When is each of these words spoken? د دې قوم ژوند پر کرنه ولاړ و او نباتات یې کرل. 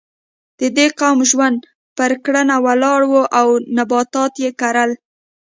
د 0.59 0.61
دې 0.77 0.87
قوم 0.99 1.19
ژوند 1.31 1.59
پر 1.97 2.11
کرنه 2.23 2.55
ولاړ 2.65 2.99
و 3.07 3.13
او 3.39 3.47
نباتات 3.77 4.33
یې 4.43 4.51
کرل. 4.61 4.91